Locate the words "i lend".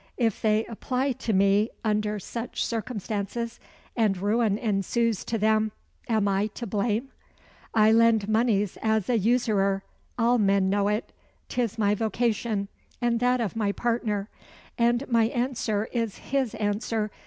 7.75-8.27